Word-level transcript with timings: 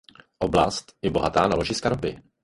Oblast 0.45 0.85
je 1.05 1.11
bohatá 1.15 1.41
na 1.47 1.55
ložiska 1.55 1.87
ropy. 1.93 2.11